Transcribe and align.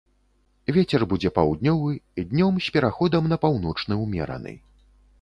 Вецер 0.77 1.05
будзе 1.11 1.29
паўднёвы, 1.35 1.93
днём 2.33 2.59
з 2.67 2.75
пераходам 2.79 3.23
на 3.35 3.41
паўночны 3.47 4.03
ўмераны. 4.05 4.61